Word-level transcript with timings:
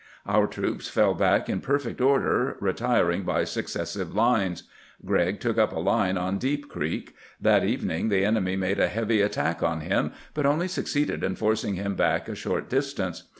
Our 0.25 0.47
troops 0.47 0.87
fell 0.89 1.13
back 1.13 1.47
in 1.47 1.61
perfect 1.61 2.01
order, 2.01 2.57
retiring 2.59 3.21
by 3.21 3.43
successive 3.43 4.15
lines. 4.15 4.63
Gregg 5.05 5.39
took 5.39 5.59
up 5.59 5.71
a 5.73 5.79
line 5.79 6.17
on 6.17 6.39
Deep 6.39 6.69
Creek. 6.69 7.13
That 7.39 7.63
evening 7.63 8.09
the 8.09 8.25
enemy 8.25 8.55
made 8.55 8.79
a 8.79 8.87
heavy 8.87 9.21
at 9.21 9.33
tack 9.33 9.61
on 9.61 9.81
him, 9.81 10.11
but 10.33 10.47
only 10.47 10.67
succeeded 10.67 11.23
in 11.23 11.35
forcing 11.35 11.75
him 11.75 11.93
back 11.93 12.27
a 12.27 12.33
short 12.33 12.67
distance. 12.67 13.25